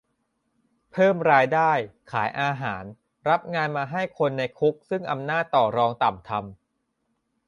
[0.91, 1.71] เพิ่มรายได้
[2.11, 2.83] ขายอาหาร
[3.29, 6.41] รับงานมาให้คนในคุกซึ่งอำนาจต่อรองต่ำทำ